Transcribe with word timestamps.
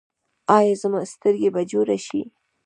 ایا 0.57 0.73
زما 0.81 1.01
سترګې 1.13 1.49
به 1.55 1.61
جوړې 1.71 1.97
شي؟ 2.07 2.21